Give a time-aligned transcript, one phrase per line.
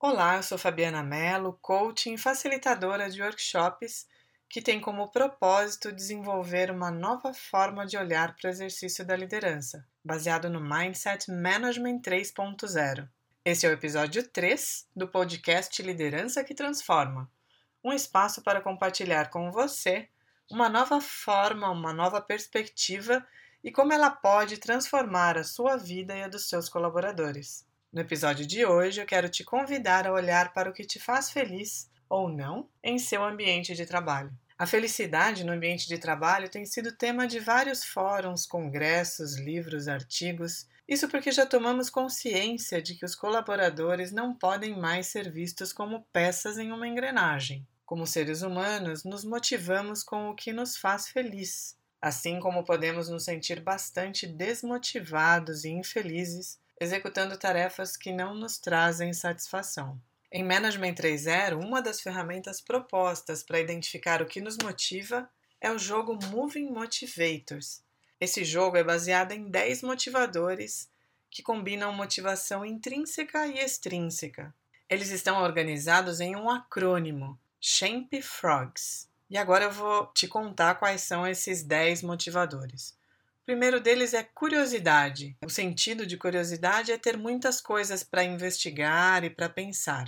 [0.00, 4.06] Olá, eu sou Fabiana Mello, coaching e facilitadora de workshops
[4.48, 9.84] que tem como propósito desenvolver uma nova forma de olhar para o exercício da liderança,
[10.04, 13.08] baseado no Mindset Management 3.0.
[13.44, 17.28] Esse é o episódio 3 do podcast Liderança que Transforma
[17.82, 20.08] um espaço para compartilhar com você
[20.48, 23.26] uma nova forma, uma nova perspectiva
[23.64, 27.67] e como ela pode transformar a sua vida e a dos seus colaboradores.
[27.90, 31.30] No episódio de hoje, eu quero te convidar a olhar para o que te faz
[31.30, 34.30] feliz ou não em seu ambiente de trabalho.
[34.58, 40.68] A felicidade no ambiente de trabalho tem sido tema de vários fóruns, congressos, livros, artigos.
[40.86, 46.06] Isso porque já tomamos consciência de que os colaboradores não podem mais ser vistos como
[46.12, 47.66] peças em uma engrenagem.
[47.86, 53.24] Como seres humanos, nos motivamos com o que nos faz feliz, assim como podemos nos
[53.24, 60.00] sentir bastante desmotivados e infelizes executando tarefas que não nos trazem satisfação.
[60.30, 65.28] Em Management 3.0, uma das ferramentas propostas para identificar o que nos motiva
[65.60, 67.82] é o jogo Moving Motivators.
[68.20, 70.90] Esse jogo é baseado em 10 motivadores
[71.30, 74.54] que combinam motivação intrínseca e extrínseca.
[74.88, 79.08] Eles estão organizados em um acrônimo, Champ Frogs.
[79.30, 82.97] E agora eu vou te contar quais são esses 10 motivadores
[83.48, 85.34] primeiro deles é curiosidade.
[85.42, 90.04] O sentido de curiosidade é ter muitas coisas para investigar e para pensar.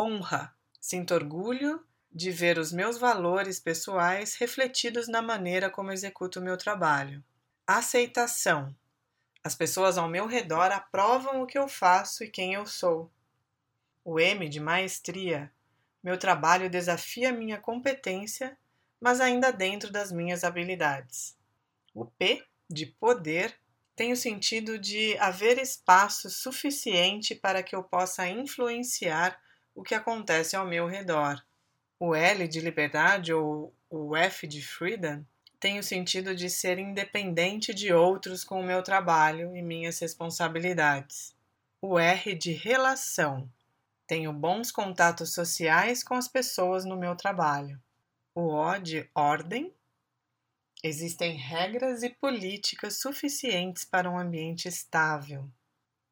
[0.00, 0.56] Honra.
[0.80, 6.56] Sinto orgulho de ver os meus valores pessoais refletidos na maneira como executo o meu
[6.56, 7.22] trabalho.
[7.66, 8.74] Aceitação.
[9.44, 13.12] As pessoas ao meu redor aprovam o que eu faço e quem eu sou.
[14.02, 15.52] O M de maestria.
[16.02, 18.56] Meu trabalho desafia minha competência,
[18.98, 21.36] mas ainda dentro das minhas habilidades.
[21.92, 23.54] O P de poder
[23.96, 29.38] tem o sentido de haver espaço suficiente para que eu possa influenciar
[29.74, 31.42] o que acontece ao meu redor.
[31.98, 35.22] O L de liberdade ou o F de freedom
[35.58, 41.34] tem o sentido de ser independente de outros com o meu trabalho e minhas responsabilidades.
[41.82, 43.50] O R de relação.
[44.06, 47.78] Tenho bons contatos sociais com as pessoas no meu trabalho.
[48.34, 49.74] O O de ordem
[50.82, 55.46] Existem regras e políticas suficientes para um ambiente estável.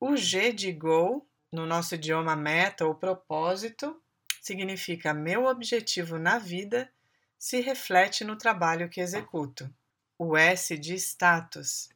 [0.00, 4.00] O G de Go, no nosso idioma meta ou propósito,
[4.40, 6.90] significa meu objetivo na vida
[7.38, 9.70] se reflete no trabalho que executo.
[10.18, 11.90] O S de status,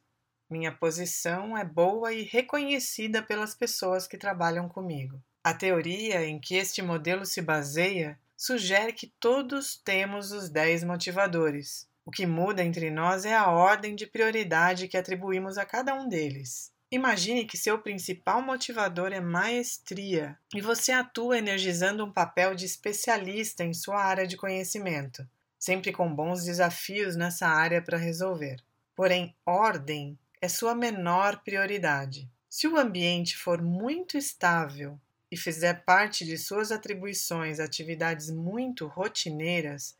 [0.47, 5.19] minha posição é boa e reconhecida pelas pessoas que trabalham comigo.
[5.43, 11.88] A teoria em que este modelo se baseia sugere que todos temos os 10 motivadores,
[12.09, 16.09] o que muda entre nós é a ordem de prioridade que atribuímos a cada um
[16.09, 16.71] deles.
[16.89, 23.63] Imagine que seu principal motivador é maestria e você atua energizando um papel de especialista
[23.63, 25.23] em sua área de conhecimento,
[25.59, 28.55] sempre com bons desafios nessa área para resolver.
[28.95, 32.27] Porém, ordem é sua menor prioridade.
[32.49, 34.99] Se o ambiente for muito estável
[35.29, 39.95] e fizer parte de suas atribuições atividades muito rotineiras,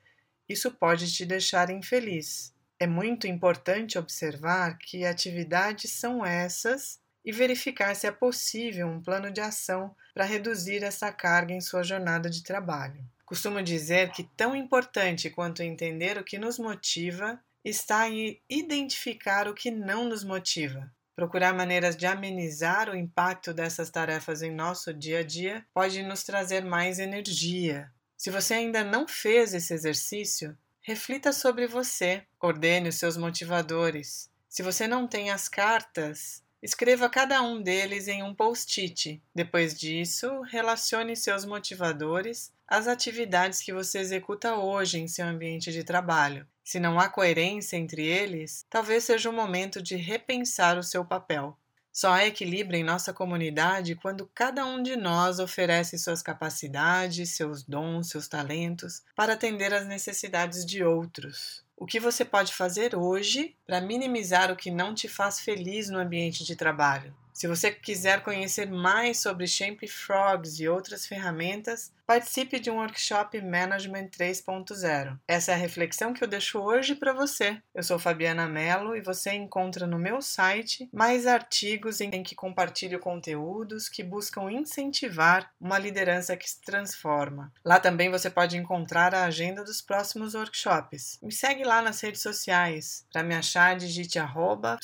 [0.50, 2.54] isso pode te deixar infeliz.
[2.80, 9.30] É muito importante observar que atividades são essas e verificar se é possível um plano
[9.32, 13.04] de ação para reduzir essa carga em sua jornada de trabalho.
[13.26, 19.54] Costumo dizer que tão importante quanto entender o que nos motiva está em identificar o
[19.54, 20.92] que não nos motiva.
[21.16, 26.24] Procurar maneiras de amenizar o impacto dessas tarefas em nosso dia a dia pode nos
[26.24, 32.96] trazer mais energia, se você ainda não fez esse exercício, reflita sobre você, ordene os
[32.96, 34.30] seus motivadores.
[34.50, 39.24] Se você não tem as cartas, escreva cada um deles em um post-it.
[39.34, 45.86] Depois disso, relacione seus motivadores às atividades que você executa hoje em seu ambiente de
[45.86, 46.46] trabalho.
[46.62, 51.58] Se não há coerência entre eles, talvez seja o momento de repensar o seu papel.
[51.92, 57.64] Só há equilíbrio em nossa comunidade quando cada um de nós oferece suas capacidades, seus
[57.64, 61.64] dons, seus talentos para atender às necessidades de outros.
[61.76, 65.98] O que você pode fazer hoje para minimizar o que não te faz feliz no
[65.98, 67.16] ambiente de trabalho?
[67.40, 73.40] Se você quiser conhecer mais sobre Champ Frogs e outras ferramentas, participe de um workshop
[73.40, 75.18] Management 3.0.
[75.26, 77.62] Essa é a reflexão que eu deixo hoje para você.
[77.74, 83.00] Eu sou Fabiana Mello e você encontra no meu site mais artigos em que compartilho
[83.00, 87.54] conteúdos que buscam incentivar uma liderança que se transforma.
[87.64, 91.18] Lá também você pode encontrar a agenda dos próximos workshops.
[91.24, 93.06] Me segue lá nas redes sociais.
[93.14, 94.78] Para me achar, digite arroba.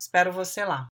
[0.00, 0.82] Espero você lá.